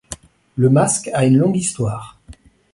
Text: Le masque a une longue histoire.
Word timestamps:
Le 0.55 0.71
masque 0.71 1.11
a 1.13 1.25
une 1.25 1.37
longue 1.37 1.57
histoire. 1.57 2.19